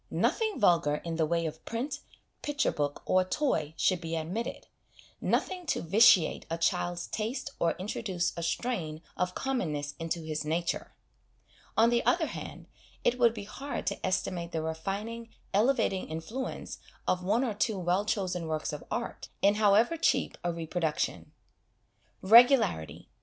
Nothing 0.09 0.59
vulgar 0.59 0.95
in 0.95 1.17
the 1.17 1.27
way 1.27 1.45
of 1.45 1.63
print, 1.63 1.99
picture 2.41 2.71
book, 2.71 3.03
or 3.05 3.23
toy 3.23 3.75
should 3.77 4.01
be 4.01 4.15
admitted 4.15 4.65
nothing 5.21 5.67
to 5.67 5.81
vitiate 5.83 6.43
a 6.49 6.57
child's 6.57 7.05
taste 7.05 7.51
or 7.59 7.73
introduce 7.73 8.33
a 8.35 8.41
strain 8.41 9.03
of 9.15 9.35
commonness 9.35 9.93
into 9.99 10.21
his 10.23 10.43
nature. 10.43 10.95
On 11.77 11.91
the 11.91 12.03
other 12.03 12.25
hand, 12.25 12.65
it 13.03 13.19
would 13.19 13.35
be 13.35 13.43
hard 13.43 13.85
to 13.85 14.03
estimate 14.03 14.51
the 14.51 14.63
refining, 14.63 15.29
elevating 15.53 16.09
influence 16.09 16.79
of 17.07 17.23
one 17.23 17.43
or 17.43 17.53
two 17.53 17.77
well 17.77 18.03
chosen 18.03 18.47
works 18.47 18.73
of 18.73 18.83
art, 18.89 19.27
in 19.43 19.53
however 19.61 19.97
cheap 19.97 20.35
a 20.43 20.51
reproduction. 20.51 21.31
Regularity. 22.23 23.07